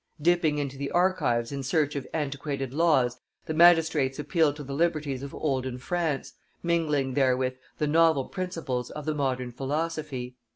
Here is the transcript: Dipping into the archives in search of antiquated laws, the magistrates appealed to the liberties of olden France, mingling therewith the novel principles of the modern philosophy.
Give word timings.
Dipping 0.19 0.57
into 0.57 0.77
the 0.79 0.89
archives 0.89 1.51
in 1.51 1.61
search 1.61 1.95
of 1.95 2.07
antiquated 2.11 2.73
laws, 2.73 3.19
the 3.45 3.53
magistrates 3.53 4.17
appealed 4.17 4.55
to 4.55 4.63
the 4.63 4.73
liberties 4.73 5.21
of 5.21 5.31
olden 5.35 5.77
France, 5.77 6.33
mingling 6.63 7.13
therewith 7.13 7.57
the 7.77 7.85
novel 7.85 8.25
principles 8.25 8.89
of 8.89 9.05
the 9.05 9.13
modern 9.13 9.51
philosophy. 9.51 10.37